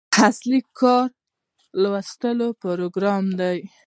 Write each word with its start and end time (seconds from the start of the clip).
اصلي 0.27 0.59
کار 0.79 1.09
لوست 1.81 2.21
پروګرام 2.61 3.23
دی. 3.39 3.57